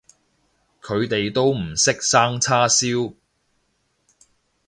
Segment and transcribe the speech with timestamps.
[0.81, 3.13] 佢哋都唔識生叉燒